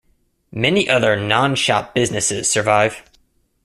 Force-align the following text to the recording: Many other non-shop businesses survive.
Many 0.55 0.89
other 0.89 1.15
non-shop 1.15 1.93
businesses 1.93 2.49
survive. 2.49 3.07